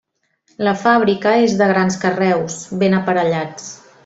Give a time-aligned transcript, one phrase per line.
[0.67, 3.71] La fàbrica és de grans carreus, ben aparellats.